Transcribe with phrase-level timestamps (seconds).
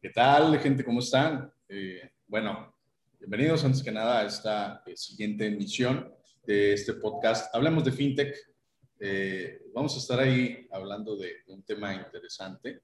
[0.00, 0.84] ¿Qué tal, gente?
[0.84, 1.52] ¿Cómo están?
[1.68, 2.72] Eh, bueno,
[3.18, 6.14] bienvenidos antes que nada a esta eh, siguiente emisión
[6.46, 7.52] de este podcast.
[7.52, 8.36] Hablemos de FinTech.
[9.00, 12.82] Eh, vamos a estar ahí hablando de, un tema interesante.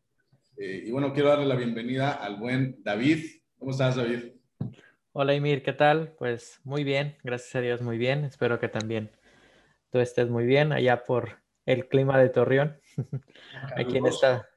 [0.58, 3.24] y bueno, quiero darle la bienvenida al buen David.
[3.60, 4.32] ¿Cómo estás, David?
[5.12, 6.16] Hola, Emir, ¿qué tal?
[6.18, 8.24] Pues muy bien, gracias a Dios, muy bien.
[8.24, 9.12] Espero que también
[9.90, 12.80] tú estés muy bien allá por el clima de Torreón.
[13.76, 14.48] Aquí en esta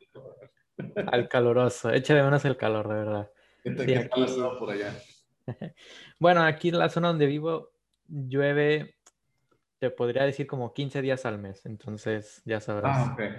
[1.12, 1.92] al caloroso.
[1.92, 3.32] Echa de menos el calor, de verdad.
[3.64, 4.10] ¿Qué,
[4.60, 4.94] por allá?
[6.20, 7.72] bueno, aquí en la zona donde vivo
[8.08, 8.96] llueve,
[9.80, 12.98] te podría decir como 15 días al mes, entonces ya sabrás.
[12.98, 13.30] Ah, okay.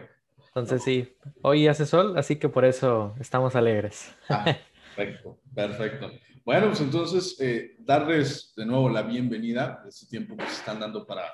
[0.49, 4.15] Entonces sí, hoy hace sol, así que por eso estamos alegres.
[4.29, 4.45] Ah,
[4.97, 6.11] perfecto, perfecto.
[6.45, 10.81] Bueno, pues entonces eh, darles de nuevo la bienvenida de este tiempo que se están
[10.81, 11.25] dando para,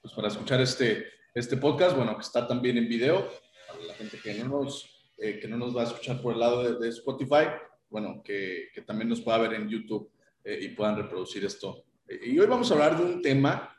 [0.00, 3.28] pues, para escuchar este, este podcast, bueno, que está también en video,
[3.66, 6.38] para la gente que no nos eh, que no nos va a escuchar por el
[6.38, 7.46] lado de, Spotify,
[7.90, 10.12] bueno, que, que, también nos pueda ver en YouTube
[10.44, 11.84] eh, y puedan reproducir esto.
[12.06, 13.76] Eh, y hoy vamos a hablar de un tema,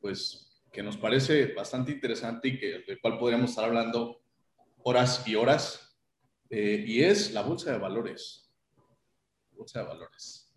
[0.00, 4.22] pues, que nos parece bastante interesante y que, del cual podríamos estar hablando
[4.84, 5.98] horas y horas,
[6.48, 8.52] y es la bolsa de valores.
[9.52, 10.52] Bolsa de valores.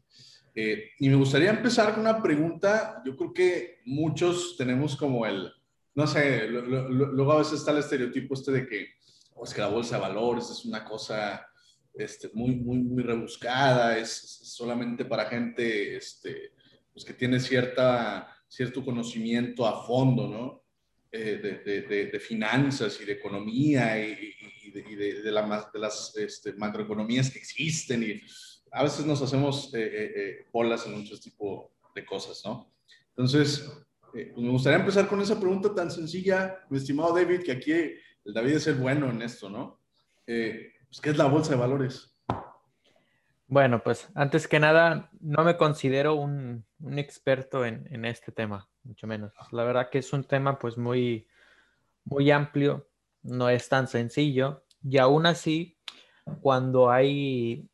[0.55, 3.01] y me gustaría empezar con una pregunta.
[3.05, 5.51] Yo creo que muchos tenemos como el,
[5.95, 9.02] no sé, luego a veces está el estereotipo este de que
[9.35, 11.47] o es que la bolsa de valores es una cosa
[11.93, 16.53] este, muy, muy, muy rebuscada, es, solamente para gente este,
[16.91, 20.63] pues que tiene cierta, cierto conocimiento a fondo, ¿no?
[21.15, 27.29] Eh, de, de, finanzas y de economía y, de, de, la, de, las este, macroeconomías
[27.29, 28.19] que existen y
[28.71, 32.73] a veces nos hacemos eh, eh, bolas en muchos tipos de cosas, ¿no?
[33.09, 33.71] Entonces,
[34.11, 37.73] pues me gustaría empezar con esa pregunta tan sencilla, mi estimado David, que aquí
[38.25, 39.79] el David es el bueno en esto, ¿no?
[40.27, 42.15] Eh, pues, ¿Qué es la bolsa de valores?
[43.47, 46.65] Bueno, pues antes que nada, no me considero un,
[46.97, 49.33] experto en, este tema, mucho menos.
[49.51, 51.27] La verdad que es un tema pues muy,
[52.33, 52.87] amplio,
[53.21, 55.77] no es tan sencillo y aún así,
[56.41, 57.69] cuando hay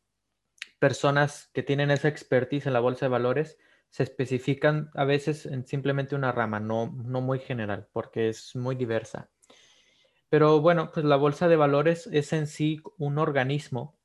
[0.78, 3.56] personas que tienen esa expertise en la bolsa de valores,
[3.88, 9.30] se especifican a veces en simplemente una rama, no muy general, porque es muy diversa.
[10.30, 13.98] Pero bueno, pues la bolsa de valores es en sí un organismo.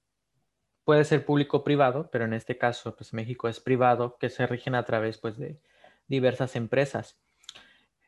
[0.84, 4.46] Puede ser público o privado, pero en este caso, pues México es privado, que se
[4.48, 5.62] rigen a través pues, de
[6.08, 7.20] diversas empresas,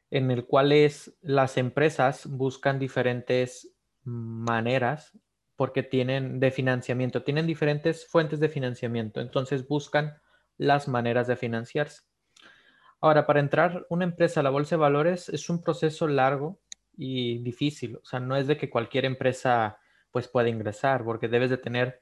[0.09, 0.73] en el cual
[1.21, 5.17] las empresas buscan diferentes maneras
[5.55, 10.17] porque tienen de financiamiento, tienen diferentes fuentes de financiamiento, entonces buscan
[10.57, 12.03] las maneras de financiarse.
[12.99, 16.59] Ahora, para entrar una empresa a la bolsa de valores es un proceso largo
[16.97, 17.97] y difícil.
[17.97, 19.79] O sea, no es de que cualquier empresa
[20.11, 22.01] pues pueda ingresar, porque debes de tener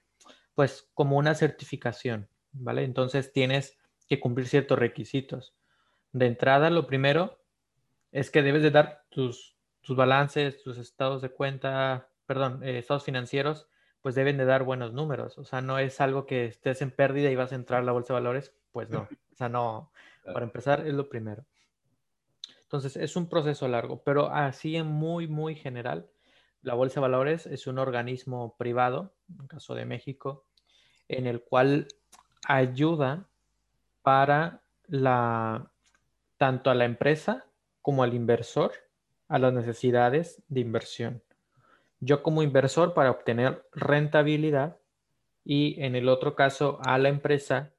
[0.55, 2.83] pues como una certificación, ¿vale?
[2.83, 5.53] Entonces tienes que cumplir ciertos requisitos.
[6.13, 7.39] De entrada, lo primero
[8.11, 13.03] es que debes de dar tus, tus balances, tus estados de cuenta, perdón, eh, estados
[13.03, 13.67] financieros,
[14.01, 15.37] pues deben de dar buenos números.
[15.37, 17.91] O sea, no es algo que estés en pérdida y vas a entrar a la
[17.91, 19.07] bolsa de valores, pues no.
[19.35, 19.91] O sea, no,
[20.23, 21.43] para empezar es lo primero.
[22.65, 26.09] Entonces, es un proceso largo, pero así en muy, muy general,
[26.61, 30.45] la Bolsa de Valores es un organismo privado, en el caso de México,
[31.07, 31.87] en el cual
[32.47, 33.27] ayuda
[34.01, 35.71] para la,
[36.37, 37.45] tanto a la empresa
[37.81, 38.73] como al inversor
[39.27, 41.23] a las necesidades de inversión.
[41.99, 44.77] Yo como inversor para obtener rentabilidad
[45.43, 47.73] y en el otro caso a la empresa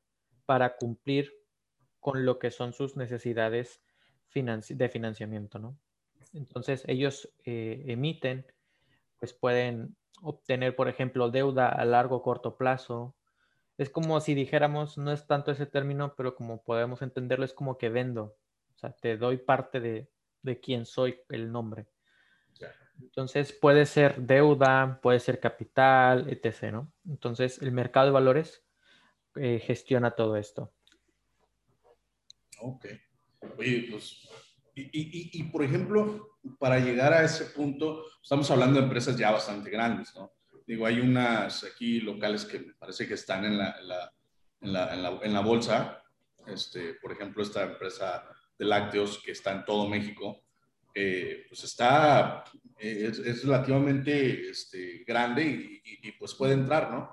[0.47, 1.33] para cumplir
[2.01, 3.83] con lo que son sus necesidades
[4.45, 5.79] de financiamiento, ¿no?
[6.33, 8.47] Entonces ellos eh, emiten,
[9.19, 13.15] pues pueden obtener, por ejemplo, deuda a largo o corto plazo.
[13.79, 17.79] Es como si dijéramos, no es tanto ese término, pero como podemos entenderlo, es como
[17.79, 18.37] que vendo.
[18.75, 20.09] O sea, te doy parte de,
[20.43, 21.87] de quién soy, el nombre.
[23.01, 26.72] Entonces puede ser deuda, puede ser capital, etc.
[26.72, 26.93] ¿no?
[27.07, 28.65] Entonces el mercado de valores
[29.34, 30.72] eh, gestiona todo esto.
[32.60, 32.87] Ok.
[33.59, 34.29] Oye, pues,
[34.75, 39.71] y, y, por ejemplo, para llegar a ese punto, estamos hablando de empresas ya bastante
[39.71, 40.33] grandes, ¿no?
[40.67, 43.89] Digo, hay unas aquí locales que me parece que están en la, en
[44.73, 46.03] la, en la, en la, bolsa.
[46.47, 48.25] Este, por ejemplo, esta empresa
[48.59, 50.43] de lácteos que está en todo México,
[50.95, 52.45] eh, pues está,
[52.79, 57.11] eh, es, relativamente este, grande y, y, pues puede entrar, ¿no?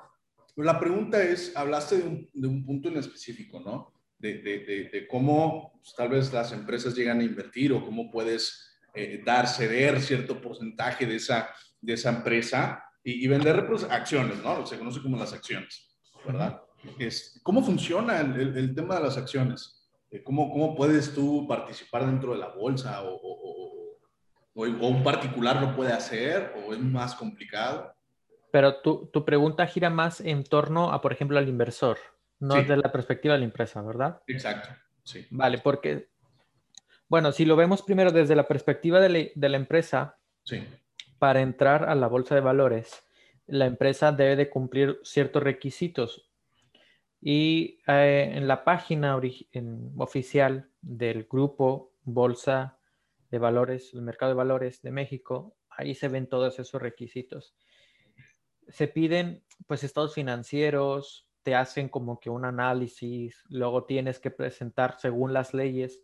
[0.55, 3.92] Pero la pregunta es, hablaste de un, de un punto en específico, ¿no?
[4.23, 9.47] De, cómo pues, tal vez las empresas llegan a invertir o cómo puedes eh, dar,
[9.47, 11.49] ceder cierto porcentaje de esa,
[11.81, 14.65] de esa empresa y, vender pues, acciones, ¿no?
[14.65, 15.93] Se conoce como las acciones,
[16.25, 16.61] ¿verdad?
[16.97, 19.89] Es, ¿Cómo funciona el, el, tema de las acciones?
[20.09, 23.97] Eh, ¿Cómo, ¿Cómo puedes tú participar dentro de la bolsa o, o,
[24.53, 27.93] o, un particular lo puede hacer o es más complicado?
[28.51, 31.97] Pero tu, tu pregunta gira más en torno a, por ejemplo, al inversor,
[32.43, 34.21] no desde la perspectiva de la empresa, ¿verdad?
[34.27, 34.69] Exacto,
[35.03, 35.25] sí.
[35.31, 36.09] Vale, porque,
[37.07, 40.65] bueno, si lo vemos primero desde la perspectiva de la, de la empresa, sí
[41.23, 43.01] para entrar a la bolsa de valores,
[43.47, 46.29] la empresa debe de cumplir ciertos requisitos.
[47.21, 49.17] Y eh, en la página
[49.95, 52.77] oficial del grupo Bolsa
[53.31, 57.55] de Valores, el Mercado de Valores de México, ahí se ven todos esos requisitos.
[58.67, 64.99] Se piden pues estados financieros, te hacen como que un análisis, luego tienes que presentar
[64.99, 66.01] según las leyes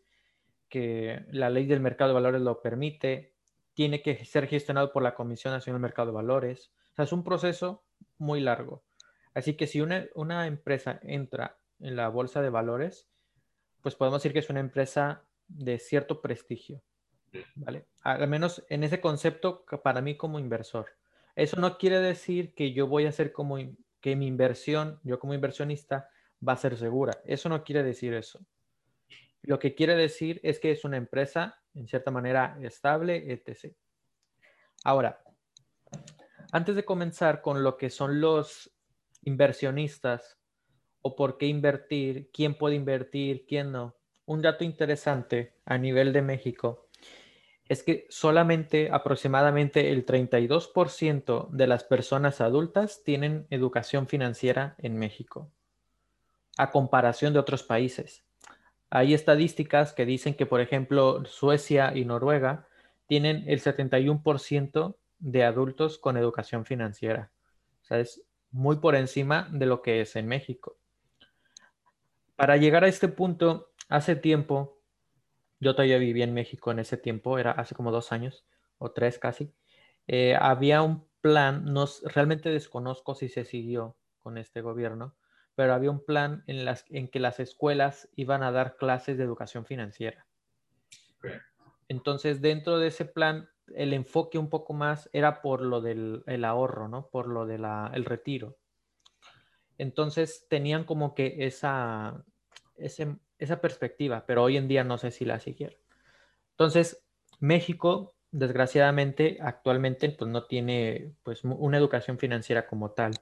[0.67, 3.33] que la ley del mercado de valores lo permite,
[3.73, 6.71] tiene que ser gestionado por la Comisión Nacional del Mercado de Valores.
[6.91, 7.83] O sea, es un proceso
[8.17, 8.83] muy largo.
[9.33, 13.09] Así que si una, una empresa entra en la bolsa de valores,
[13.81, 16.83] pues podemos decir que es una empresa de cierto prestigio.
[17.55, 17.85] ¿Vale?
[18.01, 20.87] Al menos en ese concepto para mí como inversor.
[21.35, 23.57] Eso no quiere decir que yo voy a hacer como
[24.01, 26.09] que mi inversión, yo como inversionista,
[26.45, 27.21] va a ser segura.
[27.25, 28.39] Eso no quiere decir eso.
[29.41, 33.73] Lo que quiere decir es que es una empresa en cierta manera estable, etc.
[34.83, 35.21] Ahora,
[36.51, 38.71] antes de comenzar con lo que son los
[39.23, 40.37] inversionistas
[41.01, 43.95] o por qué invertir, quién puede invertir, quién no,
[44.25, 46.88] un dato interesante a nivel de México
[47.69, 55.51] es que solamente aproximadamente el 32% de las personas adultas tienen educación financiera en México,
[56.57, 58.25] a comparación de otros países.
[58.89, 62.67] Hay estadísticas que dicen que, por ejemplo, Suecia y Noruega
[63.05, 67.31] tienen el 71% de adultos con educación financiera.
[67.83, 70.75] O sea, es muy por encima de lo que es en México.
[72.35, 74.78] Para llegar a este punto, hace tiempo,
[75.59, 78.45] yo todavía vivía en México en ese tiempo, era hace como dos años
[78.77, 79.53] o tres casi,
[80.07, 85.15] eh, había un plan, no, realmente desconozco si se siguió con este gobierno,
[85.55, 89.23] pero había un plan en, las, en que las escuelas iban a dar clases de
[89.25, 90.25] educación financiera.
[91.89, 96.87] Entonces, dentro de ese plan, el enfoque un poco más era por lo del ahorro,
[96.87, 97.09] ¿no?
[97.09, 98.57] Por lo del el retiro.
[99.77, 102.23] Entonces, tenían como que esa,
[103.39, 105.79] esa perspectiva, pero hoy en día no sé si la siguieron.
[106.51, 107.03] Entonces,
[107.39, 113.13] México, desgraciadamente, actualmente, pues no tiene pues, una educación financiera como tal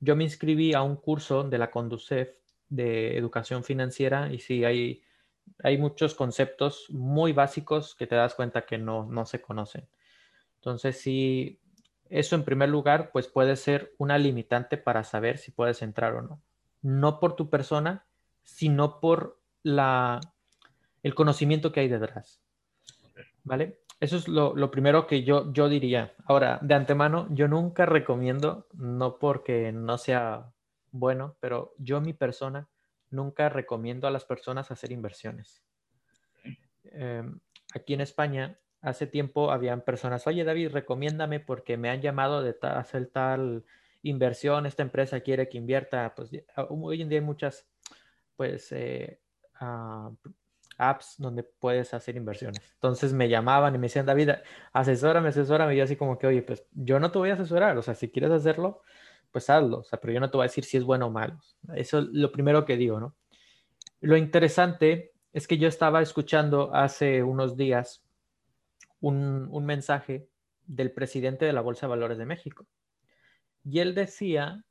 [0.00, 2.30] yo me inscribí a un curso de la Conducef
[2.68, 5.02] de educación financiera y sí, hay,
[5.62, 9.88] hay muchos conceptos muy básicos que te das cuenta que no, no se conocen.
[10.56, 11.60] Entonces, sí,
[12.08, 16.22] eso en primer lugar, pues puede ser una limitante para saber si puedes entrar o
[16.22, 16.42] no.
[16.82, 18.05] No por tu persona,
[18.46, 20.20] sino por la,
[21.02, 22.40] el conocimiento que hay detrás.
[23.44, 23.80] ¿Vale?
[24.00, 26.14] Eso es lo, primero que yo, yo diría.
[26.24, 30.52] Ahora, de antemano, yo nunca recomiendo, no porque no sea
[30.92, 32.68] bueno, pero yo mi persona
[33.10, 35.62] nunca recomiendo a las personas hacer inversiones.
[36.84, 37.40] Em,
[37.74, 42.54] aquí en España, hace tiempo habían personas, oye David, recomiéndame porque me han llamado de
[42.62, 43.64] hacer tal
[44.02, 46.14] inversión, esta empresa quiere que invierta.
[46.14, 46.30] Pues
[46.68, 47.66] hoy en día hay muchas,
[48.36, 49.20] pues, eh,
[49.60, 50.10] ah,
[50.78, 52.60] apps donde puedes hacer inversiones.
[52.74, 54.30] Entonces me llamaban y me decían, David,
[54.72, 55.74] asesórame, asesórame.
[55.74, 57.76] Y yo así como que, oye, pues yo no te voy a asesorar.
[57.78, 58.82] O sea, si quieres hacerlo,
[59.30, 59.78] pues hazlo.
[59.78, 61.40] O sea, pero yo no te voy a decir si es bueno o malo.
[61.74, 63.16] Eso es lo primero que digo, ¿no?
[64.00, 68.02] Lo interesante es que yo estaba escuchando hace unos días
[69.00, 70.28] un, un mensaje
[70.66, 72.66] del presidente de la Bolsa de Valores de México.
[73.64, 74.64] Y él decía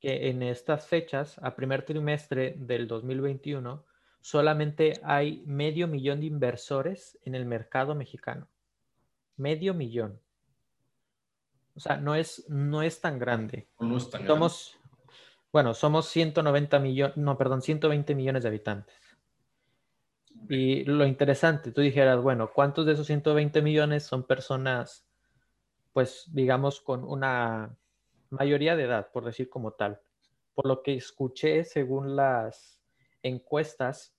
[0.00, 3.84] que en estas fechas, a primer trimestre del 2021,
[4.20, 8.48] solamente hay medio millón de inversores en el mercado mexicano.
[9.36, 10.20] Medio millón.
[11.74, 13.68] O sea, no es, no es tan grande.
[13.78, 14.78] No es tan somos,
[15.52, 18.96] bueno, somos 190 millones, no, perdón, 120 millones de habitantes.
[20.48, 25.06] Y lo interesante, tú dijeras, bueno, ¿cuántos de esos 120 millones son personas,
[25.92, 27.76] pues, digamos, con una
[28.30, 30.00] mayoría de edad, por decir como tal?
[30.54, 32.78] Por lo que escuché, según las,
[33.22, 34.14] encuestas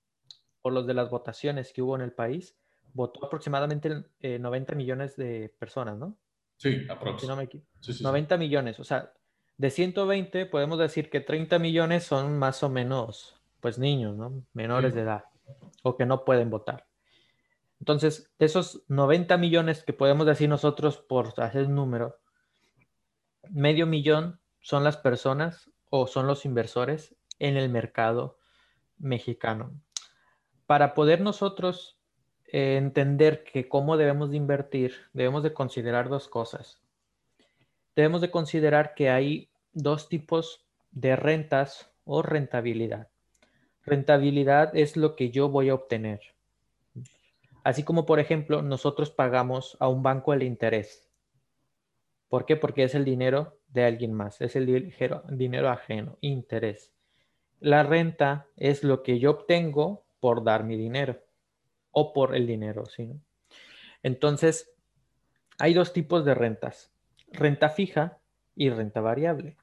[0.61, 2.55] o los de las votaciones que hubo en el país,
[2.93, 6.17] votó aproximadamente 90 eh, millones de personas, ¿no?
[6.57, 7.61] Sí, aproximadamente.
[8.01, 9.13] 90 millones, o sea,
[9.57, 14.43] de 120 podemos decir que 30 millones son más o menos, pues niños, ¿no?
[14.53, 15.25] Menores de edad
[15.83, 16.85] o que no pueden votar.
[17.79, 22.18] Entonces, esos 90 millones que podemos decir nosotros por hacer un número,
[23.49, 28.37] medio millón son las personas o son los inversores en el mercado
[28.97, 29.71] mexicano.
[30.65, 31.97] Para poder nosotros
[32.51, 36.81] eh, entender que cómo debemos de invertir, debemos de considerar dos cosas.
[37.95, 43.09] Debemos de considerar que hay dos tipos de rentas o rentabilidad.
[43.85, 46.21] Rentabilidad es lo que yo voy a obtener.
[47.63, 51.08] Así como, por ejemplo, nosotros pagamos a un banco el interés.
[52.29, 52.55] ¿Por qué?
[52.55, 54.65] Porque es el dinero de alguien más, es el
[55.27, 56.93] dinero, ajeno, interés.
[57.59, 61.19] La renta es lo que yo obtengo por dar mi dinero
[61.91, 63.11] o por el dinero, ¿sí?
[64.03, 64.71] Entonces,
[65.57, 66.93] hay dos tipos de rentas,
[67.31, 68.19] renta fija
[68.55, 69.57] y renta variable.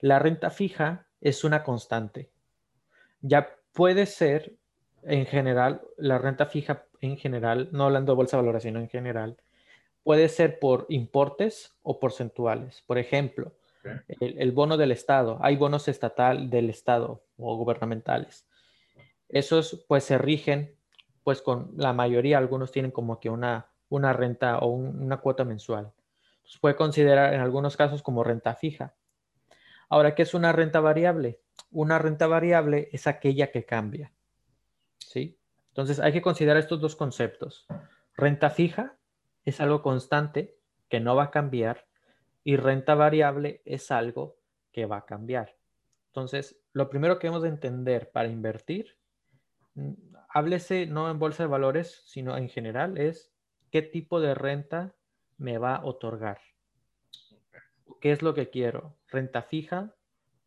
[0.00, 2.30] La renta fija es una constante.
[3.22, 4.54] Ya puede ser,
[5.02, 9.38] en general, la renta fija en general, no hablando de bolsa de valoración en general,
[10.04, 12.84] puede ser por importes o porcentuales.
[12.86, 13.52] Por ejemplo,
[14.20, 15.38] el, bono del Estado.
[15.42, 18.46] Hay bonos estatal del Estado o gubernamentales.
[19.28, 20.76] Esos pues se rigen
[21.24, 25.90] pues con la mayoría, algunos tienen como que una, una renta o una cuota mensual.
[26.44, 28.94] Se puede considerar en algunos casos como renta fija.
[29.88, 31.40] Ahora, ¿qué es una renta variable?
[31.70, 34.12] Una renta variable es aquella que cambia.
[34.98, 35.38] ¿Sí?
[35.68, 37.66] Entonces hay que considerar estos dos conceptos.
[38.16, 38.98] Renta fija
[39.44, 40.56] es algo constante
[40.88, 41.86] que no va a cambiar
[42.44, 44.36] y renta variable es algo
[44.72, 45.56] que va a cambiar.
[46.08, 48.96] Entonces, lo primero que hemos de entender para invertir,
[49.74, 49.92] mm,
[50.28, 53.32] háblese no en bolsa de valores, sino en general, es
[53.70, 54.94] qué tipo de renta
[55.38, 56.38] me va a otorgar.
[58.00, 58.96] ¿Qué es lo que quiero?
[59.08, 59.94] ¿Renta fija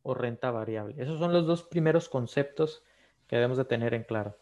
[0.04, 0.96] o renta variable?
[1.02, 2.84] Esos son los dos primeros conceptos
[3.28, 4.38] que debemos de tener en claro.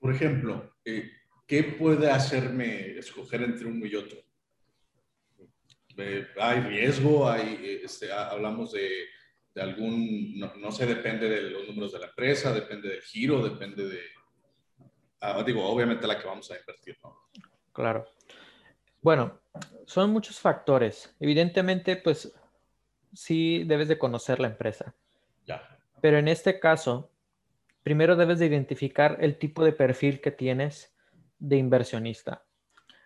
[0.00, 1.10] Por ejemplo, eh,
[1.54, 4.18] ¿qué puede hacerme escoger entre uno y otro?
[5.96, 9.06] Eh, hay riesgo, hay, este, hablamos de,
[9.54, 14.00] algún, no, sé, depende de los números de la empresa, depende del giro, depende de,
[15.20, 17.16] ah, digo, obviamente la que vamos a invertir, ¿no?
[17.72, 18.04] Claro.
[19.00, 19.38] Bueno,
[19.86, 21.14] son muchos factores.
[21.20, 22.34] Evidentemente, pues
[23.12, 24.92] sí debes de conocer la empresa.
[25.46, 25.78] Ya.
[26.02, 27.12] Pero en este caso,
[27.84, 30.93] primero debes de identificar el tipo de perfil que tienes
[31.38, 32.44] de inversionista.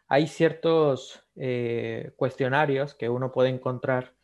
[0.07, 4.15] Hay ciertos eh, cuestionarios que uno puede encontrar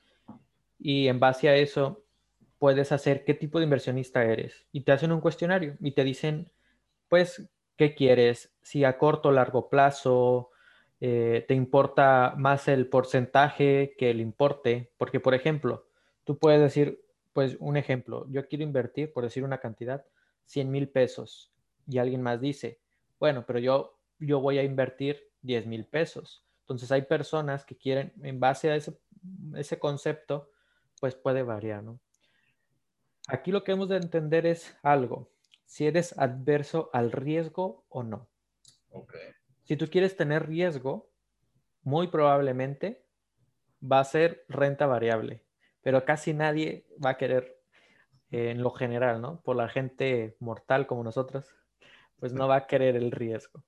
[0.78, 2.04] y en base a eso
[2.58, 4.66] puedes hacer qué tipo de inversionista eres.
[4.72, 6.50] Y te hacen un cuestionario y te dicen,
[7.08, 8.54] pues, ¿qué quieres?
[8.62, 10.50] Si a corto o largo plazo,
[11.00, 14.92] eh, te importa más el porcentaje que el importe.
[14.96, 15.86] Porque, por ejemplo,
[16.24, 20.06] tú puedes decir, pues, un ejemplo, yo quiero invertir, por decir una cantidad,
[20.46, 21.52] 100 mil pesos.
[21.86, 22.80] Y alguien más dice,
[23.24, 26.44] bueno, pero yo yo voy a invertir 10 mil pesos.
[26.60, 28.98] Entonces hay personas que quieren, en base a ese,
[29.54, 30.50] ese concepto,
[31.00, 32.00] pues puede variar, ¿no?
[33.28, 35.30] Aquí lo que hemos de entender es algo,
[35.64, 38.28] si eres adverso al riesgo o no.
[39.62, 41.10] Si tú quieres tener riesgo,
[41.82, 43.06] muy probablemente
[43.80, 45.42] va a ser renta variable,
[45.82, 47.58] pero casi nadie va a querer
[48.30, 49.40] en lo general, ¿no?
[49.42, 51.54] Por la gente mortal como nosotros,
[52.24, 53.62] pues no va a querer el riesgo.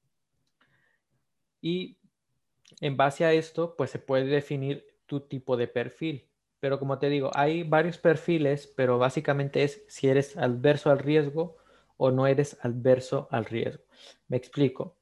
[1.61, 1.99] Y
[2.81, 6.31] en base a esto, pues se puede definir tu tipo de perfil.
[6.59, 11.59] Pero como te digo, hay varios perfiles, pero básicamente es si eres adverso al riesgo
[11.99, 13.85] o no eres adverso al riesgo.
[14.27, 14.97] Me explico.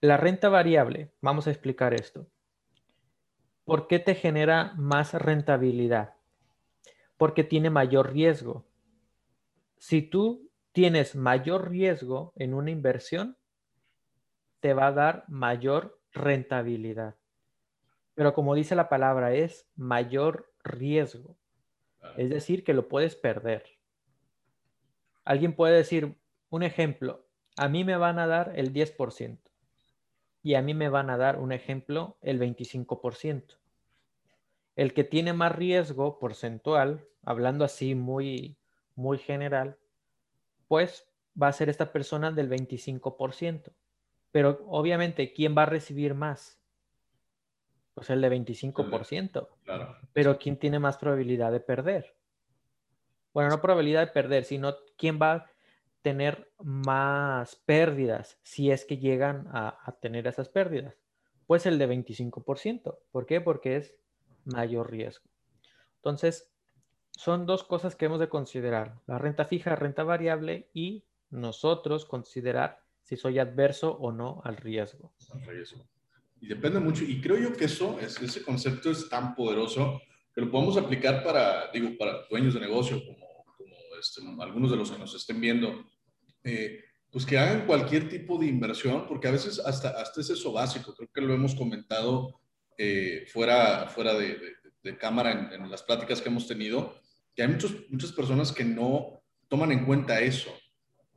[0.00, 2.26] La renta variable, vamos a explicar esto.
[3.64, 6.16] ¿Por qué te genera más rentabilidad?
[7.16, 8.66] Porque tiene mayor riesgo.
[9.78, 13.36] Si tú tienes mayor riesgo en una inversión,
[14.60, 17.16] te va a dar mayor rentabilidad.
[18.14, 21.36] Pero como dice la palabra, es mayor riesgo.
[22.16, 23.64] Es decir, que lo puedes perder.
[25.24, 26.16] Alguien puede decir,
[26.50, 27.26] un ejemplo,
[27.56, 29.38] a mí me van a dar el 10%
[30.42, 33.58] y a mí me van a dar, un ejemplo, el 25%.
[34.74, 38.56] El que tiene más riesgo porcentual, hablando así muy,
[38.96, 39.78] muy general,
[40.72, 41.06] pues
[41.40, 43.74] va a ser esta persona del 25%.
[44.30, 46.58] Pero obviamente, ¿quién va a recibir más?
[47.92, 49.48] Pues el de 25%.
[49.64, 49.98] Claro.
[50.14, 52.16] Pero ¿quién tiene más probabilidad de perder?
[53.34, 55.50] Bueno, no probabilidad de perder, sino quién va a
[56.00, 60.96] tener más pérdidas si es que llegan a, a tener esas pérdidas.
[61.46, 62.96] Pues el de 25%.
[63.10, 63.42] ¿Por qué?
[63.42, 63.94] Porque es
[64.46, 65.28] mayor riesgo.
[65.96, 66.50] Entonces,
[67.16, 69.00] son dos cosas que hemos de considerar.
[69.06, 75.12] La renta fija, renta variable y nosotros considerar si soy adverso o no al riesgo.
[76.40, 77.04] Y depende mucho.
[77.04, 80.00] Y creo yo que eso, ese concepto es tan poderoso
[80.34, 83.26] que lo podemos aplicar para, digo, para dueños de negocio, como,
[84.00, 85.84] este, algunos de los que nos estén viendo.
[86.44, 90.50] Eh, pues que hagan cualquier tipo de inversión, porque a veces hasta, hasta es eso
[90.50, 92.40] básico, creo que lo hemos comentado
[92.78, 94.56] eh, fuera, fuera de,
[94.98, 96.96] cámara en, las pláticas que hemos tenido,
[97.34, 100.52] que hay muchos, muchas personas que no toman en cuenta eso,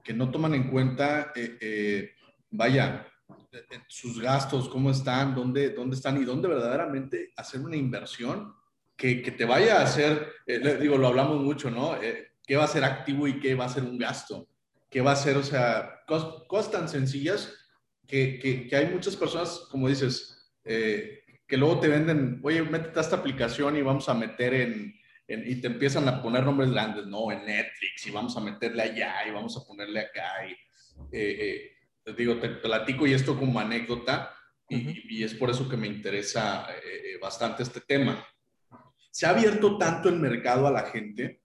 [0.04, 2.12] que no toman en cuenta, eh, eh,
[2.52, 3.08] vaya,
[3.88, 8.54] sus gastos, cómo están, dónde, dónde están y dónde verdaderamente hacer una inversión
[8.96, 10.32] que, que te vaya a hacer,
[10.80, 11.98] digo, lo hablamos mucho, ¿no?
[12.46, 14.48] ¿Qué va a ser activo y qué va a ser un gasto?
[14.90, 15.38] ¿Qué va a ser?
[15.38, 17.54] O sea, cosas, tan sencillas
[18.08, 23.00] que, que, que, hay muchas personas, como dices, eh, que luego te venden, oye, métete
[23.00, 24.94] a esta aplicación y vamos a meter en,
[25.28, 27.32] y te empiezan a poner nombres grandes, ¿no?
[27.32, 30.48] En Netflix y vamos a meterle allá y vamos a ponerle acá.
[30.48, 30.52] Y,
[31.12, 31.72] eh,
[32.06, 34.36] eh, digo, te platico y esto como anécdota
[34.70, 36.68] y, y es por eso que me interesa
[37.22, 38.24] bastante este tema.
[39.12, 41.42] Se ha abierto tanto el mercado a la gente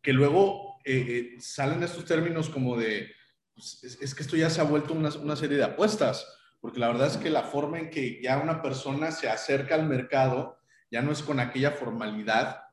[0.00, 3.10] que luego eh, eh, salen estos términos como de,
[3.54, 6.26] pues, es, que esto ya se ha vuelto una, una, serie de apuestas,
[6.60, 9.88] porque la verdad es que la forma en que ya una persona se acerca al
[9.88, 10.58] mercado
[10.90, 12.63] ya no es con aquella formalidad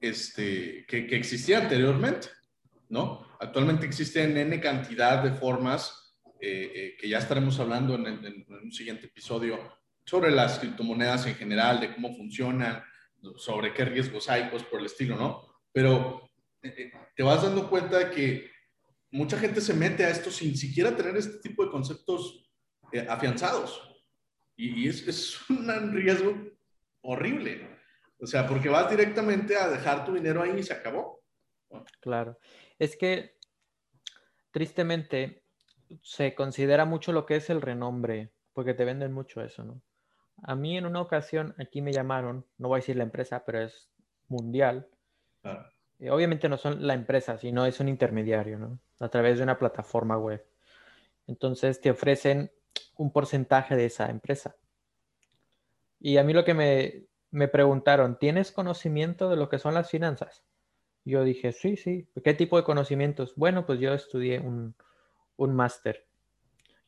[0.00, 2.28] este, que, existía anteriormente,
[2.88, 3.26] ¿no?
[3.40, 9.06] Actualmente existen N cantidad de formas eh, que ya estaremos hablando en, en, un siguiente
[9.06, 9.58] episodio
[10.04, 12.82] sobre las criptomonedas en general, de cómo funcionan,
[13.36, 15.46] sobre qué riesgos hay, pues por el estilo, ¿no?
[15.72, 16.30] Pero
[16.62, 18.50] eh, te vas dando cuenta de que
[19.10, 22.50] mucha gente se mete a esto sin siquiera tener este tipo de conceptos
[22.92, 23.86] eh, afianzados.
[24.56, 26.34] Y, es, es, un riesgo
[27.02, 27.69] horrible.
[28.20, 31.22] O sea, porque vas directamente a dejar tu dinero ahí y se acabó.
[32.00, 32.38] Claro.
[32.78, 33.36] Es que,
[34.50, 35.44] tristemente,
[36.02, 39.82] se considera mucho lo que es el renombre, porque te venden mucho eso, ¿no?
[40.42, 43.60] A mí en una ocasión, aquí me llamaron, no voy a decir la empresa, pero
[43.60, 43.90] es
[44.28, 44.88] mundial.
[45.42, 48.80] Claro eh, obviamente no son la empresa, sino es un intermediario, ¿no?
[48.98, 50.44] A través de una plataforma web.
[51.26, 52.50] Entonces te ofrecen
[52.96, 54.56] un porcentaje de esa empresa.
[56.00, 59.90] Y a mí lo que me, me preguntaron, ¿tienes conocimiento de lo que son las
[59.90, 60.44] finanzas?
[61.04, 62.08] Yo dije, sí, sí.
[62.24, 63.34] ¿Qué tipo de conocimientos?
[63.36, 64.74] Bueno, pues yo estudié un,
[65.36, 66.06] un máster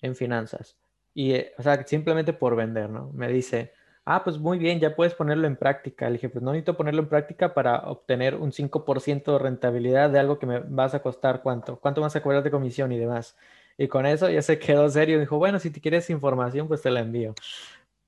[0.00, 0.76] en finanzas.
[1.14, 3.10] Y, eh, o sea, simplemente por vender, ¿no?
[3.12, 3.72] Me dice,
[4.04, 6.06] Ah, pues muy bien, ya puedes ponerlo en práctica.
[6.06, 10.18] Le dije, pues no necesito ponerlo en práctica para obtener un 5% de rentabilidad de
[10.18, 13.36] algo que me vas a costar cuánto, cuánto vas a cobrar de comisión y demás.
[13.78, 15.20] Y con eso ya se quedó serio.
[15.20, 17.34] Dijo, bueno, si te quieres información, pues te la envío.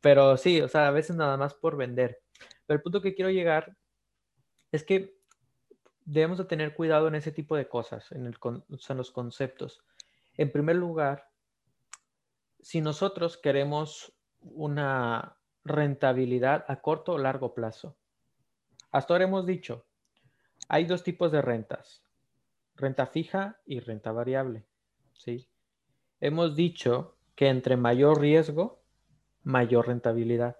[0.00, 2.20] Pero sí, o sea, a veces nada más por vender.
[2.66, 3.76] Pero el punto que quiero llegar
[4.72, 5.16] es que
[6.04, 9.82] debemos de tener cuidado en ese tipo de cosas, en, el, en los conceptos.
[10.36, 11.28] En primer lugar,
[12.60, 17.96] si nosotros queremos una rentabilidad a corto o largo plazo.
[18.90, 19.86] Hasta ahora hemos dicho,
[20.68, 22.02] hay dos tipos de rentas,
[22.76, 24.66] renta fija y renta variable.
[25.14, 25.48] ¿sí?
[26.20, 28.82] Hemos dicho que entre mayor riesgo,
[29.42, 30.58] mayor rentabilidad.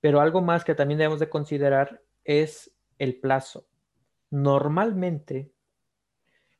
[0.00, 3.68] Pero algo más que también debemos de considerar es el plazo.
[4.30, 5.52] Normalmente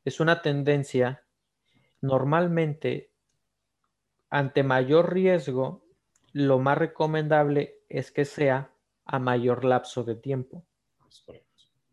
[0.05, 1.25] es una tendencia,
[2.01, 3.13] normalmente
[4.31, 5.85] ante mayor riesgo
[6.33, 8.73] lo más recomendable es que sea
[9.05, 10.65] a mayor lapso de tiempo.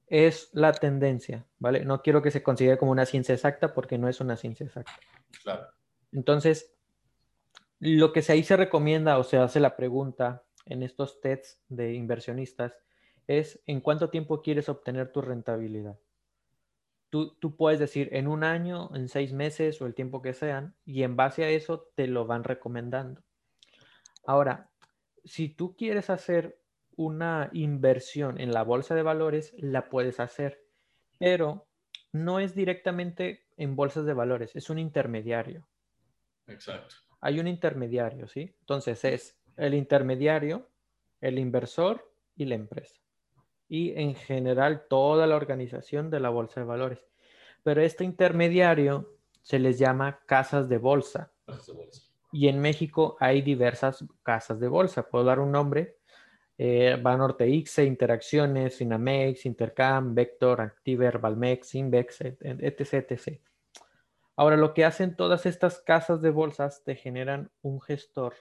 [0.07, 1.83] Es la tendencia, ¿vale?
[1.83, 4.93] No quiero que se considere como una ciencia exacta porque no es una ciencia exacta.
[5.43, 5.67] Claro.
[6.11, 6.75] Entonces,
[7.79, 12.73] lo que ahí se recomienda o se hace la pregunta en estos tests de inversionistas
[13.27, 15.97] es en cuánto tiempo quieres obtener tu rentabilidad.
[17.09, 20.75] Tú, tú, puedes decir en un año, en seis meses o el tiempo que sean,
[20.85, 23.21] y en base a eso te lo van recomendando.
[24.25, 24.69] Ahora,
[25.23, 26.59] si tú quieres hacer
[26.95, 30.65] una inversión en la bolsa de valores, la puedes hacer,
[31.19, 31.67] pero
[32.11, 35.67] no es directamente en bolsas de valores, es un intermediario.
[36.47, 36.95] Exacto.
[37.21, 38.55] Hay un intermediario, ¿sí?
[38.59, 40.69] Entonces es el intermediario,
[41.21, 42.95] el inversor y la empresa.
[43.67, 46.99] Y en general toda la organización de la bolsa de valores.
[47.63, 51.31] Pero este intermediario se les llama casas de bolsa.
[51.45, 52.01] Casas de bolsa.
[52.31, 55.09] Y en México hay diversas casas de bolsa.
[55.09, 55.97] Puedo dar un nombre.
[56.57, 63.41] Eh, Banorte Interacciones, Finamex, Intercam, Vector, Activer, Valmex, Invex, etc, etc.
[64.37, 68.35] Ahora, lo que hacen todas estas casas de bolsas te generan un gestor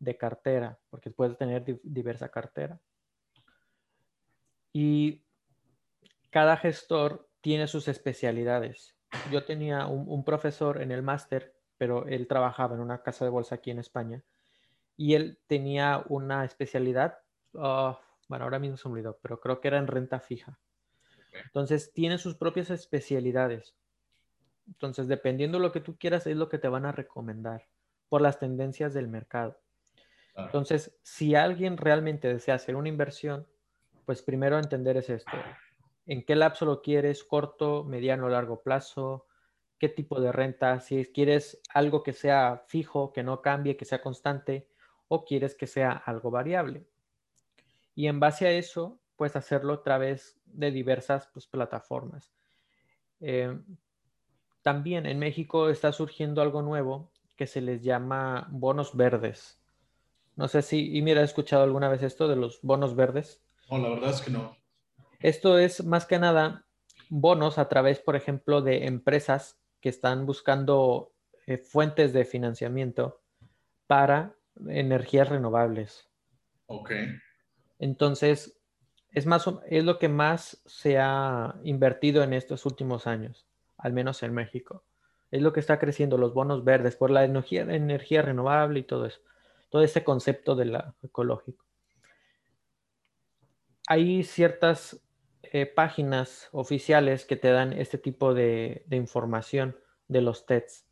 [0.00, 2.80] de cartera, porque puedes tener diversa cartera.
[4.72, 5.22] Y
[6.30, 8.96] cada gestor tiene sus especialidades.
[9.30, 13.54] Yo tenía un profesor en el máster pero él trabajaba en una casa de bolsa
[13.54, 14.22] aquí en España
[14.98, 17.16] y él tenía una especialidad,
[17.54, 20.58] ah, bueno, ahora mismo se me olvidó, pero creo que era en renta fija.
[21.46, 23.74] Entonces, tiene sus propias especialidades.
[24.66, 27.66] Entonces, dependiendo de lo que tú quieras, es lo que te van a recomendar
[28.10, 29.58] por las tendencias del mercado.
[30.36, 33.46] Entonces, si alguien realmente desea hacer una inversión,
[34.06, 35.36] pues primero entender es esto.
[36.06, 37.22] ¿En qué lapso lo quieres?
[37.24, 39.26] ¿Corto, mediano, largo plazo?
[39.78, 40.80] ¿Qué tipo de renta?
[40.80, 44.68] Si quieres algo que sea fijo, que no cambie, que sea constante,
[45.08, 46.86] o quieres que sea algo variable.
[47.94, 52.32] Y en base a eso, puedes hacerlo a través de diversas pues, plataformas.
[53.20, 53.58] Eh,
[54.62, 59.59] también en México está surgiendo algo nuevo que se les llama bonos verdes.
[60.40, 63.42] No sé si, y mira, ¿has escuchado alguna vez esto de los bonos verdes?
[63.70, 64.56] No, la verdad es que no.
[65.18, 66.64] Esto es más que nada
[67.10, 71.12] bonos a través, por ejemplo, de empresas que están buscando
[71.46, 73.20] eh, fuentes de financiamiento
[73.86, 74.34] para
[74.66, 76.08] energías renovables.
[76.68, 76.92] Ok.
[77.78, 78.62] Entonces,
[79.12, 84.22] es, más, es lo que más se ha invertido en estos últimos años, al menos
[84.22, 84.84] en México.
[85.30, 89.04] Es lo que está creciendo, los bonos verdes, por la energía, energía renovable y todo
[89.04, 89.20] eso,
[89.70, 91.64] todo ese concepto de la ecológico.
[93.86, 95.00] Hay ciertas
[95.42, 99.76] eh, páginas oficiales que te dan este tipo de, información
[100.08, 100.86] de los TEDs,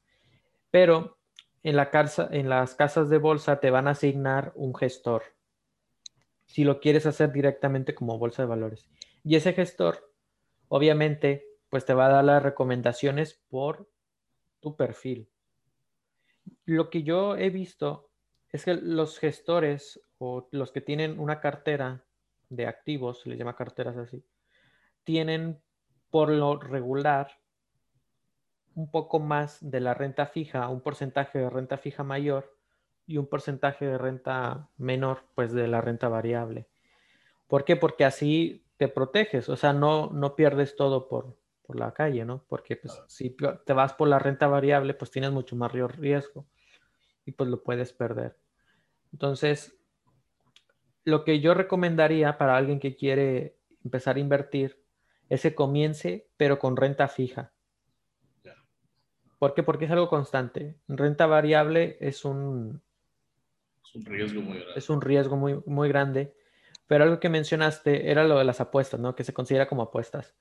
[0.70, 1.18] pero
[1.62, 5.22] en las casas de bolsa te van a asignar un gestor.
[6.46, 8.88] Si lo quieres hacer directamente como bolsa de valores.
[9.22, 10.12] Y ese gestor,
[10.68, 13.90] obviamente, pues te va a dar las recomendaciones por
[14.60, 15.28] tu perfil.
[16.64, 18.07] Lo que yo he visto
[18.50, 22.04] es que los gestores o los que tienen una cartera
[22.48, 24.24] de activos, se les llama carteras así,
[25.04, 25.60] tienen
[26.10, 27.38] por lo regular
[28.74, 32.56] un poco más de la renta fija, un porcentaje de renta fija mayor
[33.06, 36.68] y un porcentaje de renta menor, pues de la renta variable.
[37.48, 37.76] ¿Por qué?
[37.76, 42.44] Porque así te proteges, o sea, no, no pierdes todo por, por la calle, ¿no?
[42.48, 46.46] Porque pues, si te vas por la renta variable, pues tienes mucho mayor riesgo
[47.26, 48.37] y pues lo puedes perder.
[49.12, 49.78] Entonces,
[51.04, 54.82] lo que yo recomendaría para alguien que quiere empezar a invertir
[55.28, 57.52] es que comience, pero con renta fija.
[59.38, 59.62] ¿Por qué?
[59.62, 60.78] Porque es algo constante.
[60.88, 62.82] Renta variable es un,
[63.84, 64.72] es un riesgo muy grande.
[64.76, 66.34] Es un riesgo muy, muy grande.
[66.86, 69.14] Pero algo que mencionaste era lo de las apuestas, ¿no?
[69.14, 70.34] Que se considera como apuestas.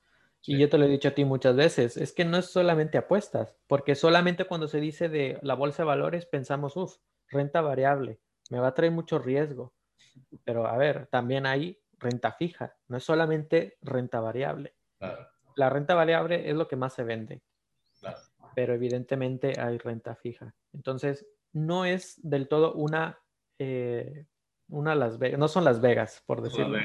[0.46, 2.98] Y yo te lo he dicho a ti muchas veces, es que no es solamente
[2.98, 8.20] apuestas, porque solamente cuando se dice de la bolsa de valores pensamos, uff, renta variable,
[8.50, 9.74] me va a traer mucho riesgo.
[10.44, 14.76] Pero a ver, también hay renta fija, no es solamente renta variable.
[15.56, 17.42] La renta variable es lo que más se vende
[18.58, 20.56] pero evidentemente hay renta fija.
[20.74, 23.20] Entonces, no es del todo una,
[23.60, 24.26] eh,
[24.68, 26.76] una Las Vegas, no son Las Vegas, por decirlo.